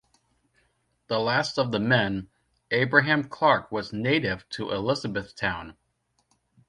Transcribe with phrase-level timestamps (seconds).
[1.09, 2.27] The last of the men,
[2.71, 5.77] Abraham Clark, was native to Elizabethtown.